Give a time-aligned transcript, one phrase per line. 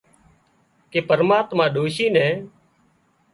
[0.91, 2.35] ڪي پرماتما ڏوشي نين